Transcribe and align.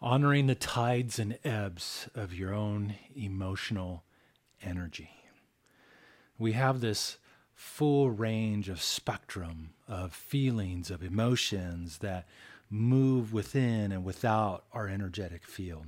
honoring 0.00 0.46
the 0.46 0.54
tides 0.54 1.18
and 1.18 1.38
ebbs 1.44 2.08
of 2.14 2.32
your 2.32 2.54
own 2.54 2.94
emotional 3.16 4.04
energy. 4.62 5.10
We 6.38 6.52
have 6.52 6.80
this 6.80 7.18
full 7.54 8.10
range 8.10 8.68
of 8.68 8.80
spectrum 8.80 9.70
of 9.88 10.12
feelings, 10.12 10.90
of 10.90 11.02
emotions 11.02 11.98
that 11.98 12.28
move 12.70 13.32
within 13.32 13.90
and 13.90 14.04
without 14.04 14.64
our 14.72 14.86
energetic 14.86 15.44
field. 15.44 15.86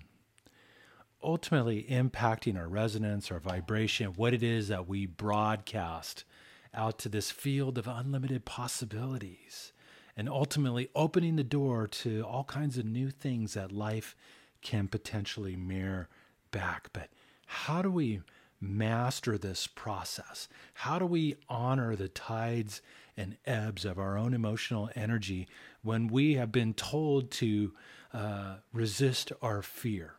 Ultimately, 1.23 1.87
impacting 1.89 2.59
our 2.59 2.67
resonance, 2.67 3.31
our 3.31 3.39
vibration, 3.39 4.15
what 4.17 4.35
it 4.35 4.43
is 4.43 4.69
that 4.69 4.89
we 4.89 5.07
broadcast 5.07 6.25
out 6.73 6.99
to 7.01 7.09
this 7.09 7.31
field 7.31 7.79
of 7.79 7.87
unlimited 7.87 8.45
possibilities 8.45 9.73
and 10.21 10.29
ultimately 10.29 10.91
opening 10.95 11.37
the 11.37 11.43
door 11.43 11.87
to 11.87 12.21
all 12.27 12.45
kinds 12.45 12.77
of 12.77 12.85
new 12.85 13.09
things 13.09 13.55
that 13.55 13.73
life 13.73 14.15
can 14.61 14.87
potentially 14.87 15.57
mirror 15.57 16.11
back. 16.51 16.91
But 16.93 17.09
how 17.47 17.81
do 17.81 17.91
we 17.91 18.21
master 18.61 19.39
this 19.39 19.67
process? 19.67 20.47
How 20.75 20.99
do 20.99 21.07
we 21.07 21.37
honor 21.49 21.97
the 21.97 22.11
tides 22.11 22.83
and 23.17 23.39
ebbs 23.47 23.87
of 23.87 23.99
our 23.99 24.19
own 24.19 24.35
emotional 24.35 24.91
energy 24.95 25.49
when 25.81 26.07
we 26.07 26.35
have 26.35 26.53
been 26.53 26.75
told 26.75 27.31
to 27.31 27.73
uh, 28.13 28.57
resist 28.75 29.33
our 29.41 29.63
fear? 29.63 30.17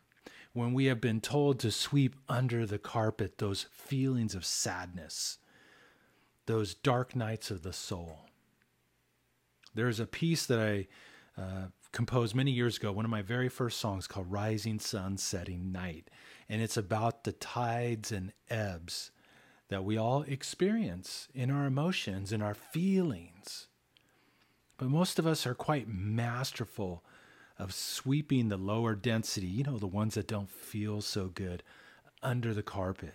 When 0.53 0.73
we 0.73 0.85
have 0.85 0.99
been 0.99 1.21
told 1.21 1.59
to 1.59 1.69
sweep 1.69 2.15
under 2.27 2.65
the 2.65 2.79
carpet 2.79 3.37
those 3.37 3.67
feelings 3.71 4.33
of 4.33 4.45
sadness, 4.45 5.37
those 6.47 6.73
dark 6.73 7.15
nights 7.15 7.51
of 7.51 7.61
the 7.61 7.71
soul. 7.71 8.30
There's 9.73 9.99
a 9.99 10.05
piece 10.05 10.45
that 10.45 10.59
I 10.59 10.87
uh, 11.41 11.67
composed 11.91 12.35
many 12.35 12.51
years 12.51 12.77
ago, 12.77 12.91
one 12.91 13.05
of 13.05 13.11
my 13.11 13.21
very 13.21 13.49
first 13.49 13.79
songs 13.79 14.07
called 14.07 14.31
Rising 14.31 14.79
Sun, 14.79 15.17
Setting 15.17 15.71
Night. 15.71 16.09
And 16.49 16.61
it's 16.61 16.77
about 16.77 17.23
the 17.23 17.31
tides 17.31 18.11
and 18.11 18.33
ebbs 18.49 19.11
that 19.69 19.83
we 19.83 19.97
all 19.97 20.23
experience 20.23 21.29
in 21.33 21.49
our 21.49 21.65
emotions 21.65 22.31
and 22.33 22.43
our 22.43 22.53
feelings. 22.53 23.67
But 24.77 24.89
most 24.89 25.19
of 25.19 25.27
us 25.27 25.45
are 25.45 25.55
quite 25.55 25.87
masterful 25.87 27.03
of 27.57 27.73
sweeping 27.73 28.49
the 28.49 28.57
lower 28.57 28.95
density, 28.95 29.47
you 29.47 29.63
know, 29.63 29.77
the 29.77 29.87
ones 29.87 30.15
that 30.15 30.27
don't 30.27 30.49
feel 30.49 30.99
so 31.01 31.27
good, 31.27 31.63
under 32.23 32.53
the 32.53 32.63
carpet. 32.63 33.13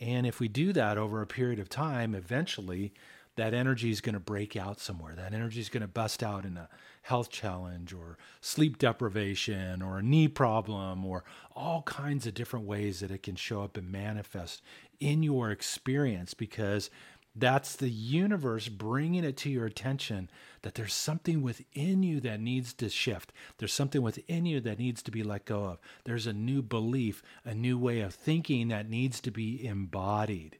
And 0.00 0.26
if 0.26 0.40
we 0.40 0.48
do 0.48 0.72
that 0.72 0.98
over 0.98 1.22
a 1.22 1.26
period 1.26 1.58
of 1.58 1.68
time, 1.68 2.14
eventually 2.14 2.92
that 3.36 3.54
energy 3.54 3.90
is 3.90 4.00
going 4.00 4.14
to 4.14 4.20
break 4.20 4.56
out 4.56 4.80
somewhere. 4.80 5.14
That 5.14 5.34
energy 5.34 5.60
is 5.60 5.68
going 5.68 5.82
to 5.82 5.88
bust 5.88 6.22
out 6.22 6.44
in 6.44 6.56
a 6.56 6.68
health 7.02 7.30
challenge 7.30 7.92
or 7.92 8.16
sleep 8.40 8.78
deprivation 8.78 9.82
or 9.82 9.98
a 9.98 10.02
knee 10.02 10.28
problem 10.28 11.04
or 11.04 11.24
all 11.54 11.82
kinds 11.82 12.26
of 12.26 12.34
different 12.34 12.66
ways 12.66 13.00
that 13.00 13.10
it 13.10 13.22
can 13.22 13.36
show 13.36 13.62
up 13.62 13.76
and 13.76 13.90
manifest 13.90 14.62
in 15.00 15.22
your 15.22 15.50
experience 15.50 16.32
because 16.34 16.90
that's 17.36 17.74
the 17.74 17.90
universe 17.90 18.68
bringing 18.68 19.24
it 19.24 19.36
to 19.38 19.50
your 19.50 19.66
attention 19.66 20.30
that 20.62 20.76
there's 20.76 20.94
something 20.94 21.42
within 21.42 22.04
you 22.04 22.20
that 22.20 22.40
needs 22.40 22.72
to 22.74 22.88
shift. 22.88 23.32
There's 23.58 23.72
something 23.72 24.02
within 24.02 24.46
you 24.46 24.60
that 24.60 24.78
needs 24.78 25.02
to 25.02 25.10
be 25.10 25.24
let 25.24 25.44
go 25.44 25.64
of. 25.64 25.78
There's 26.04 26.28
a 26.28 26.32
new 26.32 26.62
belief, 26.62 27.22
a 27.44 27.52
new 27.52 27.76
way 27.76 28.00
of 28.00 28.14
thinking 28.14 28.68
that 28.68 28.88
needs 28.88 29.20
to 29.22 29.32
be 29.32 29.66
embodied 29.66 30.58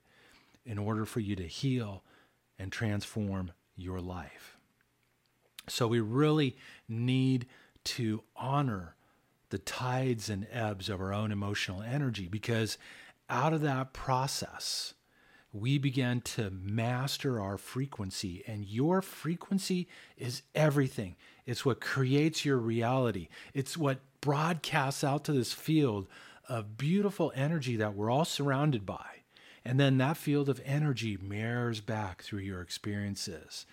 in 0.66 0.78
order 0.78 1.04
for 1.04 1.20
you 1.20 1.36
to 1.36 1.46
heal 1.46 2.02
and 2.58 2.70
transform 2.70 3.52
your 3.76 4.00
life. 4.00 4.56
So 5.68 5.86
we 5.86 6.00
really 6.00 6.56
need 6.88 7.46
to 7.84 8.22
honor 8.36 8.94
the 9.50 9.58
tides 9.58 10.28
and 10.28 10.46
ebbs 10.50 10.88
of 10.88 11.00
our 11.00 11.12
own 11.12 11.32
emotional 11.32 11.82
energy 11.82 12.28
because 12.28 12.78
out 13.28 13.52
of 13.52 13.60
that 13.62 13.92
process, 13.92 14.94
we 15.52 15.78
begin 15.78 16.20
to 16.20 16.50
master 16.50 17.40
our 17.40 17.56
frequency. 17.56 18.42
And 18.46 18.64
your 18.64 19.00
frequency 19.00 19.88
is 20.16 20.42
everything. 20.54 21.16
It's 21.46 21.64
what 21.64 21.80
creates 21.80 22.44
your 22.44 22.58
reality, 22.58 23.28
it's 23.54 23.76
what 23.76 24.00
broadcasts 24.20 25.04
out 25.04 25.24
to 25.24 25.32
this 25.32 25.52
field 25.52 26.08
of 26.48 26.76
beautiful 26.76 27.32
energy 27.34 27.76
that 27.76 27.94
we're 27.94 28.10
all 28.10 28.24
surrounded 28.24 28.84
by. 28.84 29.23
And 29.64 29.80
then 29.80 29.98
that 29.98 30.16
field 30.16 30.48
of 30.48 30.60
energy 30.64 31.18
mirrors 31.20 31.80
back 31.80 32.22
through 32.22 32.40
your 32.40 32.60
experiences, 32.60 33.64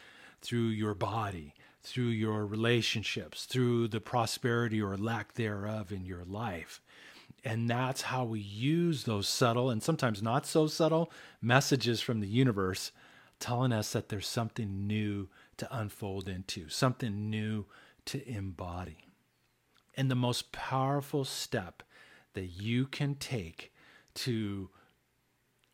through 0.42 0.68
your 0.68 0.94
body, 0.94 1.54
through 1.84 2.06
your 2.06 2.46
relationships, 2.46 3.46
through 3.46 3.88
the 3.90 4.00
prosperity 4.00 4.82
or 4.82 4.96
lack 4.96 5.34
thereof 5.34 5.92
in 5.92 6.06
your 6.06 6.24
life. 6.24 6.82
And 7.44 7.70
that's 7.70 8.04
how 8.04 8.24
we 8.24 8.40
use 8.40 9.04
those 9.04 9.28
subtle 9.28 9.70
and 9.70 9.82
sometimes 9.82 10.22
not 10.22 10.46
so 10.46 10.68
subtle 10.68 11.12
messages 11.42 12.00
from 12.00 12.20
the 12.20 12.28
universe 12.28 12.92
telling 13.40 13.74
us 13.74 13.92
that 13.94 14.10
there's 14.10 14.28
something 14.28 14.88
new 14.88 15.28
to 15.58 15.76
unfold 15.76 16.30
into, 16.30 16.70
something 16.70 17.30
new 17.30 17.66
to 18.06 18.28
embody. 18.30 19.08
And 19.98 20.10
the 20.10 20.16
most 20.16 20.52
powerful 20.52 21.26
step 21.26 21.84
that 22.34 22.46
you 22.46 22.86
can 22.86 23.16
take 23.16 23.74
to 24.14 24.70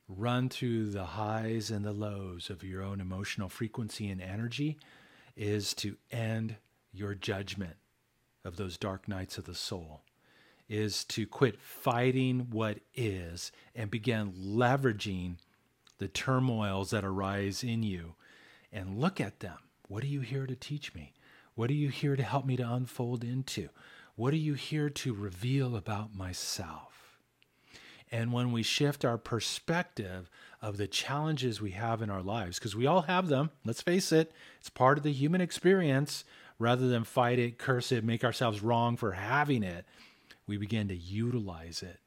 run 0.07 0.49
through 0.49 0.89
the 0.89 1.05
highs 1.05 1.69
and 1.69 1.85
the 1.85 1.91
lows 1.93 2.49
of 2.49 2.63
your 2.63 2.81
own 2.81 3.01
emotional 3.01 3.49
frequency 3.49 4.09
and 4.09 4.21
energy 4.21 4.77
is 5.35 5.73
to 5.73 5.97
end 6.11 6.55
your 6.93 7.13
judgment 7.13 7.75
of 8.45 8.55
those 8.55 8.77
dark 8.77 9.07
nights 9.07 9.37
of 9.37 9.45
the 9.45 9.55
soul 9.55 10.01
is 10.69 11.03
to 11.05 11.25
quit 11.25 11.59
fighting 11.59 12.47
what 12.49 12.79
is 12.95 13.51
and 13.75 13.89
begin 13.89 14.33
leveraging 14.33 15.35
the 15.97 16.07
turmoils 16.07 16.91
that 16.91 17.05
arise 17.05 17.63
in 17.63 17.83
you 17.83 18.15
and 18.71 18.99
look 18.99 19.21
at 19.21 19.39
them. 19.39 19.57
What 19.87 20.03
are 20.03 20.07
you 20.07 20.21
here 20.21 20.45
to 20.45 20.55
teach 20.55 20.93
me? 20.93 21.13
What 21.55 21.69
are 21.69 21.75
you 21.75 21.89
here 21.89 22.15
to 22.15 22.23
help 22.23 22.45
me 22.45 22.57
to 22.57 22.69
unfold 22.69 23.23
into? 23.23 23.69
What 24.15 24.33
are 24.33 24.37
you 24.37 24.55
here 24.55 24.89
to 24.89 25.13
reveal 25.13 25.75
about 25.75 26.15
myself? 26.15 26.96
And 28.11 28.31
when 28.31 28.51
we 28.51 28.63
shift 28.63 29.03
our 29.03 29.17
perspective 29.17 30.29
of 30.61 30.77
the 30.77 30.87
challenges 30.87 31.61
we 31.61 31.71
have 31.71 32.01
in 32.01 32.09
our 32.09 32.21
lives, 32.21 32.57
because 32.57 32.75
we 32.75 32.87
all 32.87 33.03
have 33.03 33.27
them, 33.27 33.51
let's 33.65 33.81
face 33.81 34.11
it, 34.11 34.31
it's 34.59 34.69
part 34.69 34.97
of 34.97 35.03
the 35.03 35.11
human 35.11 35.41
experience, 35.41 36.23
rather 36.59 36.87
than 36.87 37.03
fight 37.03 37.39
it, 37.39 37.57
curse 37.57 37.91
it, 37.91 38.03
make 38.03 38.23
ourselves 38.23 38.63
wrong 38.63 38.97
for 38.97 39.11
having 39.11 39.63
it, 39.63 39.85
we 40.47 40.57
begin 40.57 40.87
to 40.87 40.95
utilize 40.95 41.83
it 41.83 41.99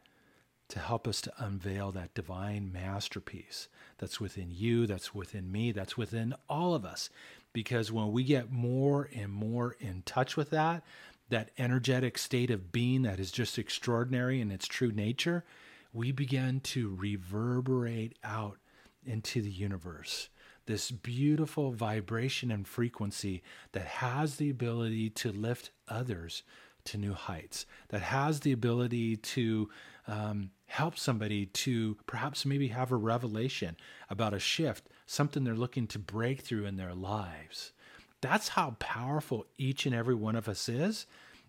to 0.68 0.78
help 0.78 1.06
us 1.06 1.20
to 1.20 1.32
unveil 1.38 1.92
that 1.92 2.14
divine 2.14 2.72
masterpiece 2.72 3.68
that's 3.98 4.20
within 4.20 4.50
you, 4.50 4.86
that's 4.86 5.14
within 5.14 5.50
me, 5.50 5.72
that's 5.72 5.96
within 5.96 6.34
all 6.48 6.74
of 6.74 6.84
us. 6.84 7.10
Because 7.52 7.92
when 7.92 8.12
we 8.12 8.22
get 8.22 8.52
more 8.52 9.10
and 9.14 9.32
more 9.32 9.76
in 9.80 10.02
touch 10.06 10.36
with 10.36 10.50
that, 10.50 10.82
that 11.28 11.50
energetic 11.58 12.18
state 12.18 12.50
of 12.50 12.72
being 12.72 13.02
that 13.02 13.20
is 13.20 13.30
just 13.30 13.58
extraordinary 13.58 14.40
in 14.40 14.50
its 14.50 14.66
true 14.66 14.92
nature, 14.92 15.44
we 15.92 16.12
begin 16.12 16.60
to 16.60 16.94
reverberate 16.96 18.16
out 18.22 18.58
into 19.04 19.42
the 19.42 19.50
universe. 19.50 20.28
This 20.66 20.90
beautiful 20.90 21.72
vibration 21.72 22.50
and 22.50 22.66
frequency 22.66 23.42
that 23.72 23.86
has 23.86 24.36
the 24.36 24.50
ability 24.50 25.10
to 25.10 25.32
lift 25.32 25.70
others 25.88 26.42
to 26.84 26.98
new 26.98 27.14
heights, 27.14 27.66
that 27.88 28.02
has 28.02 28.40
the 28.40 28.52
ability 28.52 29.16
to 29.16 29.68
um, 30.06 30.50
help 30.66 30.96
somebody 30.96 31.46
to 31.46 31.96
perhaps 32.06 32.46
maybe 32.46 32.68
have 32.68 32.92
a 32.92 32.96
revelation 32.96 33.76
about 34.08 34.34
a 34.34 34.38
shift, 34.38 34.88
something 35.06 35.44
they're 35.44 35.54
looking 35.54 35.86
to 35.88 35.98
break 35.98 36.40
through 36.40 36.66
in 36.66 36.76
their 36.76 36.94
lives. 36.94 37.72
That's 38.20 38.48
how 38.48 38.76
powerful 38.78 39.46
each 39.58 39.86
and 39.86 39.94
every 39.94 40.14
one 40.14 40.36
of 40.36 40.48
us 40.48 40.68
is. 40.68 41.06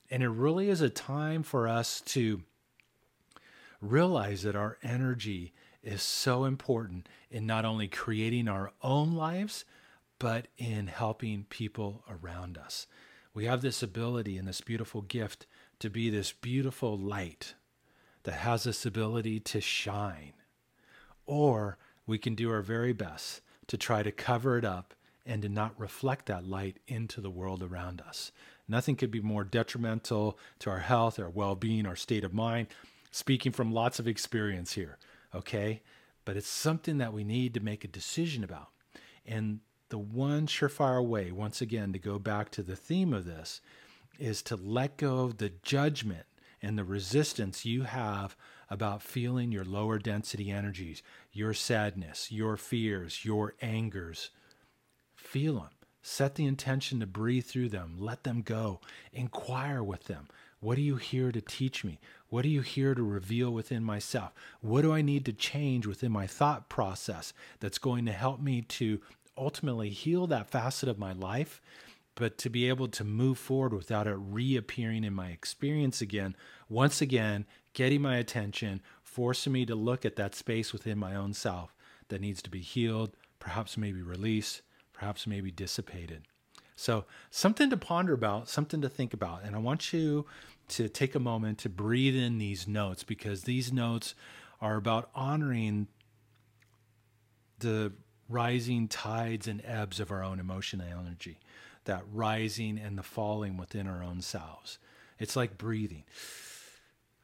And 0.10 0.24
it 0.24 0.30
really 0.30 0.70
is 0.70 0.82
a 0.82 0.90
time 0.90 1.44
for 1.44 1.68
us 1.68 2.02
to 2.02 2.42
realize 3.82 4.44
that 4.44 4.56
our 4.56 4.78
energy 4.84 5.54
is 5.84 6.02
so 6.02 6.46
important 6.46 7.10
in 7.30 7.46
not 7.46 7.66
only 7.66 7.88
creating 7.88 8.48
our 8.48 8.72
own 8.82 9.16
lives, 9.16 9.66
but 10.20 10.48
in 10.58 10.88
helping 10.88 11.46
people 11.50 12.04
around 12.08 12.58
us. 12.58 12.86
We 13.34 13.46
have 13.46 13.62
this 13.62 13.82
ability 13.82 14.38
and 14.38 14.48
this 14.48 14.62
beautiful 14.62 15.02
gift 15.02 15.48
to 15.80 15.90
be 15.90 16.10
this 16.10 16.32
beautiful 16.32 16.98
light 16.98 17.56
that 18.24 18.34
has 18.34 18.64
this 18.64 18.86
ability 18.86 19.40
to 19.40 19.62
shine. 19.62 20.34
Or 21.26 21.78
we 22.06 22.20
can 22.20 22.36
do 22.36 22.52
our 22.52 22.62
very 22.62 22.94
best 22.94 23.42
to 23.68 23.78
try 23.78 24.04
to 24.04 24.12
cover 24.12 24.58
it 24.58 24.66
up 24.66 24.94
and 25.26 25.42
to 25.42 25.50
not 25.50 25.80
reflect 25.80 26.28
that 26.28 26.46
light 26.46 26.78
into 26.88 27.22
the 27.22 27.30
world 27.30 27.64
around 27.64 28.02
us. 28.02 28.32
Nothing 28.68 28.96
could 28.96 29.12
be 29.12 29.22
more 29.22 29.44
detrimental 29.44 30.38
to 30.60 30.70
our 30.70 30.80
health, 30.80 31.20
our 31.20 31.30
well 31.30 31.56
being, 31.56 31.88
our 31.88 31.96
state 31.96 32.24
of 32.24 32.34
mind 32.34 32.68
speaking 33.12 33.52
from 33.52 33.74
lots 33.74 34.00
of 34.00 34.08
experience 34.08 34.74
here, 34.74 34.98
okay? 35.36 35.82
But 36.26 36.38
it's 36.38 36.48
something 36.48 36.98
that 36.98 37.14
we 37.14 37.24
need 37.24 37.54
to 37.54 37.60
make 37.60 37.84
a 37.84 37.90
decision 37.90 38.44
about. 38.44 38.70
And 39.26 39.60
the 39.90 39.98
one 39.98 40.48
surefire 40.48 41.06
way, 41.06 41.32
once 41.32 41.62
again, 41.62 41.94
to 41.94 42.00
go 42.00 42.18
back 42.18 42.50
to 42.52 42.64
the 42.64 42.76
theme 42.76 43.14
of 43.14 43.26
this, 43.26 43.62
is 44.18 44.42
to 44.44 44.56
let 44.56 44.98
go 44.98 45.20
of 45.20 45.38
the 45.38 45.52
judgment 45.64 46.26
and 46.62 46.78
the 46.78 46.84
resistance 46.84 47.66
you 47.66 47.84
have 47.84 48.36
about 48.70 49.02
feeling 49.02 49.52
your 49.52 49.66
lower 49.66 49.98
density 49.98 50.50
energies, 50.50 51.04
your 51.34 51.54
sadness, 51.54 52.32
your 52.32 52.56
fears, 52.56 53.26
your 53.26 53.56
angers. 53.62 54.30
Feel 55.16 55.56
them. 55.56 55.70
Set 56.02 56.36
the 56.36 56.46
intention 56.46 57.00
to 57.00 57.06
breathe 57.06 57.46
through 57.46 57.70
them. 57.70 57.96
Let 58.00 58.24
them 58.24 58.42
go. 58.42 58.80
Inquire 59.12 59.84
with 59.84 60.06
them. 60.06 60.28
What 60.62 60.78
are 60.78 60.82
you 60.82 60.98
here 60.98 61.32
to 61.32 61.42
teach 61.42 61.84
me? 61.84 62.00
What 62.30 62.46
are 62.46 62.50
you 62.50 62.62
here 62.62 62.94
to 62.94 63.02
reveal 63.02 63.50
within 63.50 63.84
myself? 63.84 64.32
What 64.62 64.84
do 64.84 64.94
I 64.94 65.02
need 65.02 65.26
to 65.26 65.34
change 65.34 65.88
within 65.88 66.12
my 66.12 66.28
thought 66.28 66.70
process 66.70 67.34
that's 67.60 67.80
going 67.80 68.06
to 68.06 68.12
help 68.12 68.40
me 68.40 68.62
to 68.62 69.02
ultimately 69.36 69.90
heal 69.90 70.28
that 70.28 70.52
facet 70.52 70.88
of 70.88 71.00
my 71.00 71.14
life, 71.14 71.62
but 72.14 72.38
to 72.38 72.50
be 72.50 72.70
able 72.70 72.88
to 72.90 73.04
move 73.04 73.40
forward 73.40 73.74
without 73.74 74.06
it 74.06 74.16
reappearing 74.20 75.04
in 75.04 75.16
my 75.16 75.30
experience 75.30 76.00
again, 76.00 76.36
once 76.70 77.02
again, 77.02 77.48
getting 77.74 78.04
my 78.04 78.18
attention, 78.18 78.84
forcing 79.02 79.54
me 79.54 79.66
to 79.66 79.74
look 79.74 80.06
at 80.06 80.16
that 80.18 80.36
space 80.36 80.72
within 80.72 81.00
my 81.00 81.16
own 81.16 81.34
self 81.34 81.74
that 82.10 82.22
needs 82.22 82.44
to 82.44 82.52
be 82.52 82.62
healed, 82.62 83.18
perhaps 83.40 83.78
maybe 83.78 84.04
released, 84.04 84.62
perhaps 84.94 85.26
maybe 85.26 85.50
dissipated. 85.50 86.22
So, 86.82 87.06
something 87.30 87.70
to 87.70 87.78
ponder 87.78 88.12
about, 88.12 88.50
something 88.50 88.82
to 88.82 88.90
think 88.90 89.14
about. 89.14 89.44
And 89.44 89.56
I 89.56 89.60
want 89.60 89.94
you 89.94 90.26
to 90.70 90.90
take 90.90 91.14
a 91.14 91.20
moment 91.20 91.60
to 91.60 91.70
breathe 91.70 92.16
in 92.16 92.40
these 92.40 92.68
notes 92.68 93.04
because 93.04 93.44
these 93.44 93.72
notes 93.72 94.16
are 94.60 94.78
about 94.78 95.12
honoring 95.14 95.86
the 97.60 97.94
rising 98.28 98.88
tides 98.88 99.48
and 99.48 99.62
ebbs 99.64 100.00
of 100.00 100.10
our 100.10 100.24
own 100.24 100.40
emotional 100.40 100.88
energy, 100.88 101.38
that 101.86 102.02
rising 102.12 102.80
and 102.80 102.98
the 102.98 103.04
falling 103.04 103.58
within 103.58 103.86
our 103.86 104.04
own 104.04 104.20
selves. 104.20 104.80
It's 105.20 105.36
like 105.36 105.60
breathing. 105.60 106.06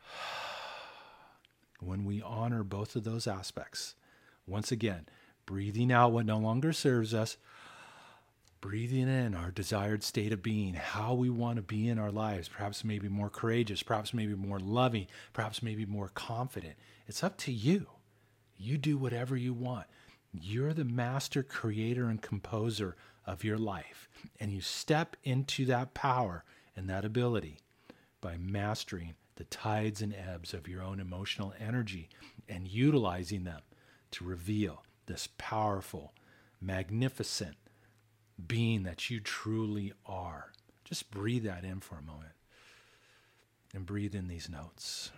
When 1.80 2.06
we 2.06 2.22
honor 2.22 2.64
both 2.64 2.96
of 2.96 3.06
those 3.06 3.26
aspects, 3.26 3.96
once 4.46 4.72
again, 4.72 5.08
breathing 5.48 5.92
out 5.92 6.12
what 6.12 6.28
no 6.28 6.38
longer 6.38 6.74
serves 6.74 7.16
us, 7.16 7.38
breathing 8.68 9.08
in 9.08 9.34
our 9.34 9.50
desired 9.50 10.04
state 10.04 10.34
of 10.34 10.44
being, 10.44 10.74
how 10.74 11.14
we 11.14 11.30
want 11.30 11.56
to 11.56 11.62
be 11.62 11.88
in 11.88 11.98
our 11.98 12.12
lives, 12.12 12.50
perhaps 12.50 12.84
maybe 12.84 13.08
more 13.08 13.30
courageous, 13.30 13.82
perhaps 13.82 14.14
maybe 14.14 14.36
more 14.36 14.60
loving, 14.60 15.08
perhaps 15.32 15.64
maybe 15.64 15.86
more 15.86 16.10
confident. 16.10 16.74
It's 17.08 17.24
up 17.24 17.38
to 17.38 17.52
you. 17.54 17.88
You 18.58 18.78
do 18.78 18.98
whatever 18.98 19.38
you 19.38 19.54
want. 19.54 19.86
You're 20.34 20.74
the 20.74 20.84
master 20.84 21.44
creator 21.44 22.10
and 22.10 22.22
composer 22.22 22.98
of 23.26 23.46
your 23.46 23.58
life, 23.58 24.10
and 24.38 24.52
you 24.52 24.60
step 24.60 25.16
into 25.24 25.64
that 25.68 25.94
power 25.94 26.44
and 26.76 26.90
that 26.90 27.06
ability 27.06 27.62
by 28.20 28.36
mastering 28.36 29.14
the 29.38 29.46
tides 29.46 30.02
and 30.02 30.14
ebbs 30.14 30.54
of 30.54 30.68
your 30.68 30.82
own 30.82 31.00
emotional 31.00 31.54
energy 31.58 32.10
and 32.50 32.68
utilizing 32.68 33.46
them 33.46 33.62
to 34.12 34.26
reveal 34.26 34.84
this 35.06 35.30
powerful, 35.38 36.14
magnificent, 36.60 37.56
being 38.46 38.84
that 38.84 39.10
you 39.10 39.20
truly 39.20 39.94
are. 40.06 40.52
Just 40.84 41.12
breathe 41.12 41.44
that 41.44 41.64
in 41.64 41.80
for 41.80 41.96
a 41.98 42.02
moment 42.02 42.34
and 43.74 43.86
breathe 43.86 44.16
in 44.16 44.28
these 44.28 44.50
notes. 44.50 45.12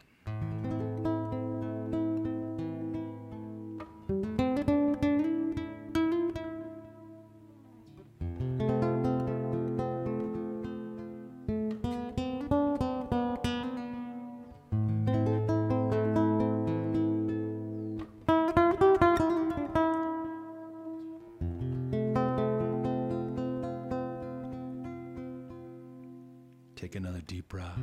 Take 26.79 26.95
another 26.95 27.19
deep 27.19 27.49
breath. 27.49 27.77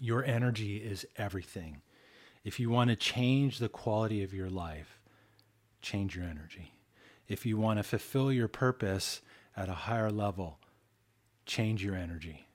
Your 0.00 0.24
energy 0.24 0.76
is 0.76 1.06
everything. 1.16 1.82
If 2.44 2.60
you 2.60 2.70
want 2.70 2.90
to 2.90 2.96
change 2.96 3.58
the 3.58 3.68
quality 3.68 4.22
of 4.22 4.32
your 4.34 4.50
life, 4.50 5.00
change 5.82 6.16
your 6.16 6.26
energy. 6.26 6.72
If 7.28 7.44
you 7.44 7.56
want 7.56 7.78
to 7.78 7.82
fulfill 7.82 8.30
your 8.30 8.48
purpose 8.48 9.20
at 9.56 9.68
a 9.68 9.74
higher 9.74 10.10
level, 10.10 10.58
change 11.44 11.82
your 11.82 11.96
energy. 11.96 12.46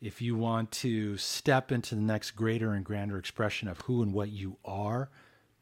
If 0.00 0.22
you 0.22 0.36
want 0.36 0.70
to 0.72 1.16
step 1.16 1.72
into 1.72 1.94
the 1.94 2.02
next 2.02 2.32
greater 2.32 2.72
and 2.72 2.84
grander 2.84 3.18
expression 3.18 3.68
of 3.68 3.80
who 3.82 4.02
and 4.02 4.12
what 4.12 4.30
you 4.30 4.56
are, 4.64 5.10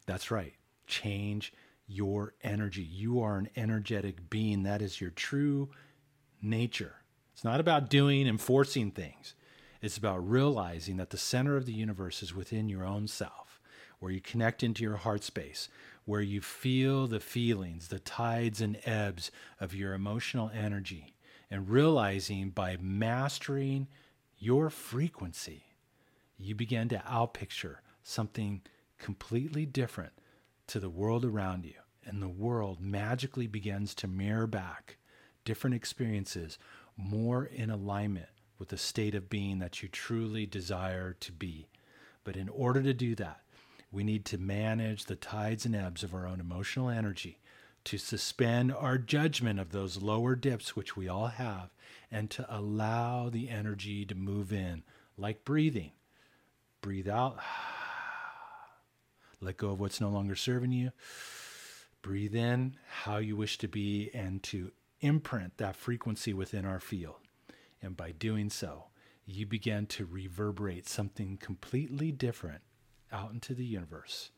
that's 0.05 0.29
right. 0.29 0.53
Change 0.87 1.53
your 1.87 2.33
energy. 2.43 2.83
You 2.83 3.21
are 3.21 3.37
an 3.37 3.49
energetic 3.55 4.29
being. 4.29 4.63
That 4.63 4.81
is 4.81 4.99
your 5.01 5.11
true 5.11 5.69
nature. 6.41 6.95
It's 7.33 7.43
not 7.43 7.59
about 7.59 7.89
doing 7.89 8.27
and 8.27 8.39
forcing 8.39 8.91
things. 8.91 9.35
It's 9.85 9.99
about 9.99 10.27
realizing 10.27 10.97
that 10.97 11.11
the 11.11 11.17
center 11.19 11.55
of 11.55 11.67
the 11.67 11.71
universe 11.71 12.23
is 12.23 12.33
within 12.33 12.69
your 12.69 12.83
own 12.83 13.07
self, 13.07 13.61
where 13.99 14.11
you 14.11 14.19
connect 14.19 14.63
into 14.63 14.81
your 14.81 14.95
heart 14.95 15.23
space, 15.23 15.69
where 16.05 16.23
you 16.23 16.41
feel 16.41 17.05
the 17.05 17.19
feelings, 17.19 17.89
the 17.89 17.99
tides 17.99 18.61
and 18.61 18.79
ebbs 18.85 19.29
of 19.59 19.75
your 19.75 19.93
emotional 19.93 20.49
energy, 20.55 21.13
and 21.51 21.69
realizing 21.69 22.49
by 22.49 22.77
mastering 22.81 23.87
your 24.39 24.71
frequency, 24.71 25.65
you 26.35 26.55
begin 26.55 26.89
to 26.89 27.03
outpicture 27.07 27.75
something 28.01 28.63
completely 28.97 29.67
different 29.67 30.13
to 30.65 30.79
the 30.79 30.89
world 30.89 31.23
around 31.23 31.63
you. 31.63 31.75
And 32.03 32.23
the 32.23 32.27
world 32.27 32.81
magically 32.81 33.45
begins 33.45 33.93
to 33.95 34.07
mirror 34.07 34.47
back 34.47 34.97
different 35.43 35.75
experiences 35.75 36.57
more 36.97 37.45
in 37.45 37.69
alignment 37.69 38.29
with 38.57 38.69
the 38.69 38.77
state 38.77 39.15
of 39.15 39.29
being 39.29 39.59
that 39.59 39.83
you 39.83 39.89
truly 39.89 40.45
desire 40.45 41.13
to 41.19 41.31
be. 41.31 41.67
But 42.23 42.37
in 42.37 42.49
order 42.49 42.81
to 42.81 42.93
do 42.93 43.15
that, 43.15 43.41
we 43.91 44.03
need 44.03 44.25
to 44.25 44.37
manage 44.37 45.05
the 45.05 45.15
tides 45.15 45.65
and 45.65 45.75
ebbs 45.75 46.03
of 46.03 46.13
our 46.13 46.27
own 46.27 46.39
emotional 46.39 46.89
energy, 46.89 47.39
to 47.85 47.97
suspend 47.97 48.73
our 48.73 48.97
judgment 48.97 49.59
of 49.59 49.71
those 49.71 50.01
lower 50.01 50.35
dips, 50.35 50.75
which 50.75 50.97
we 50.97 51.07
all 51.07 51.27
have, 51.27 51.69
and 52.11 52.29
to 52.31 52.45
allow 52.49 53.29
the 53.29 53.49
energy 53.49 54.05
to 54.05 54.15
move 54.15 54.51
in, 54.51 54.83
like 55.17 55.45
breathing. 55.45 55.91
Breathe 56.81 57.07
out. 57.07 57.37
Let 59.41 59.57
go 59.57 59.69
of 59.69 59.79
what's 59.79 60.01
no 60.01 60.09
longer 60.09 60.35
serving 60.35 60.71
you. 60.71 60.91
Breathe 62.01 62.35
in 62.35 62.77
how 63.03 63.17
you 63.17 63.35
wish 63.35 63.57
to 63.59 63.67
be 63.67 64.09
and 64.13 64.41
to 64.43 64.71
imprint 65.01 65.57
that 65.57 65.75
frequency 65.75 66.33
within 66.33 66.65
our 66.65 66.79
field. 66.79 67.17
And 67.85 67.95
by 67.95 68.11
doing 68.11 68.49
so, 68.49 68.85
you 69.27 69.45
begin 69.45 69.85
to 69.87 70.05
reverberate 70.05 70.89
something 70.89 71.37
completely 71.37 72.11
different 72.11 72.61
out 73.11 73.31
into 73.31 73.53
the 73.53 73.63
universe 73.63 74.31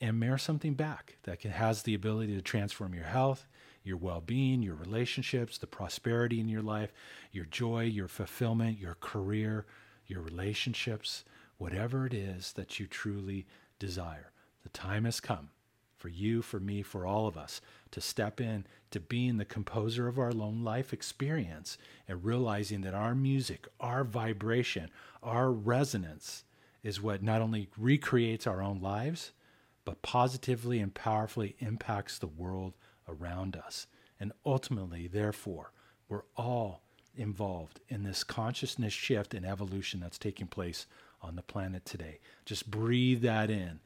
and 0.00 0.20
mirror 0.20 0.38
something 0.38 0.74
back 0.74 1.16
that 1.24 1.40
can, 1.40 1.50
has 1.50 1.82
the 1.82 1.94
ability 1.94 2.34
to 2.34 2.42
transform 2.42 2.94
your 2.94 3.04
health, 3.04 3.46
your 3.82 3.96
well 3.96 4.20
being, 4.20 4.62
your 4.62 4.76
relationships, 4.76 5.58
the 5.58 5.66
prosperity 5.66 6.38
in 6.38 6.48
your 6.48 6.62
life, 6.62 6.92
your 7.32 7.44
joy, 7.44 7.84
your 7.84 8.08
fulfillment, 8.08 8.78
your 8.78 8.96
career, 9.00 9.66
your 10.06 10.20
relationships, 10.20 11.24
whatever 11.58 12.06
it 12.06 12.14
is 12.14 12.52
that 12.52 12.78
you 12.78 12.86
truly 12.86 13.46
desire. 13.78 14.30
The 14.62 14.68
time 14.68 15.04
has 15.04 15.20
come 15.20 15.50
for 16.04 16.10
you, 16.10 16.42
for 16.42 16.60
me, 16.60 16.82
for 16.82 17.06
all 17.06 17.26
of 17.26 17.38
us 17.38 17.62
to 17.90 17.98
step 17.98 18.38
in 18.38 18.66
to 18.90 19.00
being 19.00 19.38
the 19.38 19.44
composer 19.46 20.06
of 20.06 20.18
our 20.18 20.32
own 20.38 20.62
life 20.62 20.92
experience 20.92 21.78
and 22.06 22.22
realizing 22.22 22.82
that 22.82 22.92
our 22.92 23.14
music, 23.14 23.66
our 23.80 24.04
vibration, 24.04 24.90
our 25.22 25.50
resonance 25.50 26.44
is 26.82 27.00
what 27.00 27.22
not 27.22 27.40
only 27.40 27.70
recreates 27.78 28.46
our 28.46 28.60
own 28.60 28.82
lives, 28.82 29.32
but 29.86 30.02
positively 30.02 30.78
and 30.78 30.92
powerfully 30.92 31.56
impacts 31.60 32.18
the 32.18 32.26
world 32.26 32.74
around 33.08 33.56
us. 33.56 33.86
And 34.20 34.32
ultimately, 34.44 35.06
therefore, 35.06 35.72
we're 36.10 36.24
all 36.36 36.82
involved 37.16 37.80
in 37.88 38.02
this 38.02 38.24
consciousness 38.24 38.92
shift 38.92 39.32
and 39.32 39.46
evolution 39.46 40.00
that's 40.00 40.18
taking 40.18 40.48
place 40.48 40.86
on 41.22 41.34
the 41.34 41.42
planet 41.42 41.86
today. 41.86 42.18
Just 42.44 42.70
breathe 42.70 43.22
that 43.22 43.48
in, 43.48 43.80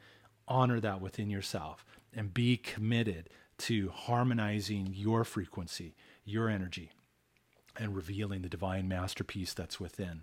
honor 0.48 0.80
that 0.80 1.00
within 1.00 1.30
yourself, 1.30 1.84
and 2.14 2.34
be 2.34 2.56
committed 2.56 3.30
to 3.58 3.90
harmonizing 3.90 4.90
your 4.92 5.24
frequency, 5.24 5.94
your 6.24 6.48
energy, 6.48 6.90
and 7.78 7.94
revealing 7.94 8.42
the 8.42 8.48
divine 8.48 8.88
masterpiece 8.88 9.54
that's 9.54 9.80
within. 9.80 10.22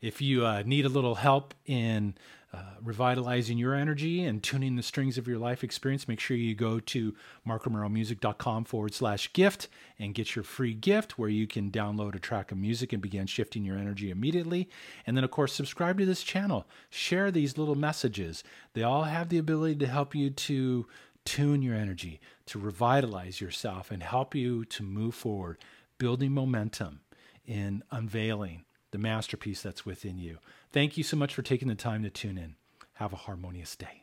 If 0.00 0.22
you 0.22 0.46
uh, 0.46 0.62
need 0.64 0.86
a 0.86 0.88
little 0.88 1.16
help 1.16 1.52
in 1.66 2.14
uh, 2.52 2.62
revitalizing 2.82 3.58
your 3.58 3.74
energy 3.74 4.24
and 4.24 4.42
tuning 4.42 4.74
the 4.74 4.82
strings 4.82 5.18
of 5.18 5.28
your 5.28 5.38
life 5.38 5.62
experience, 5.62 6.08
make 6.08 6.18
sure 6.18 6.36
you 6.36 6.54
go 6.54 6.80
to 6.80 7.14
markromeromusic.com 7.46 8.64
forward 8.64 8.94
slash 8.94 9.32
gift 9.34 9.68
and 9.98 10.14
get 10.14 10.34
your 10.34 10.42
free 10.42 10.74
gift 10.74 11.18
where 11.18 11.28
you 11.28 11.46
can 11.46 11.70
download 11.70 12.14
a 12.14 12.18
track 12.18 12.50
of 12.50 12.58
music 12.58 12.92
and 12.92 13.02
begin 13.02 13.26
shifting 13.26 13.62
your 13.62 13.76
energy 13.76 14.10
immediately. 14.10 14.68
And 15.06 15.16
then, 15.16 15.22
of 15.22 15.30
course, 15.30 15.52
subscribe 15.52 15.98
to 15.98 16.06
this 16.06 16.22
channel. 16.22 16.66
Share 16.88 17.30
these 17.30 17.58
little 17.58 17.76
messages. 17.76 18.42
They 18.72 18.82
all 18.82 19.04
have 19.04 19.28
the 19.28 19.38
ability 19.38 19.76
to 19.76 19.86
help 19.86 20.14
you 20.14 20.30
to 20.30 20.86
tune 21.24 21.62
your 21.62 21.74
energy, 21.74 22.20
to 22.46 22.58
revitalize 22.58 23.40
yourself, 23.40 23.90
and 23.90 24.02
help 24.02 24.34
you 24.34 24.64
to 24.66 24.82
move 24.82 25.14
forward, 25.14 25.58
building 25.98 26.32
momentum 26.32 27.00
in 27.46 27.82
unveiling 27.90 28.64
the 28.90 28.98
masterpiece 28.98 29.62
that's 29.62 29.86
within 29.86 30.18
you. 30.18 30.38
Thank 30.72 30.96
you 30.96 31.04
so 31.04 31.16
much 31.16 31.34
for 31.34 31.42
taking 31.42 31.68
the 31.68 31.74
time 31.74 32.02
to 32.02 32.10
tune 32.10 32.38
in. 32.38 32.56
Have 32.94 33.12
a 33.12 33.16
harmonious 33.16 33.76
day. 33.76 34.02